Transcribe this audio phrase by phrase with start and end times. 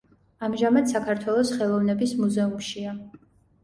[0.47, 3.01] ამჟამად საქართველოს ხელოვნების მუზეუმშია.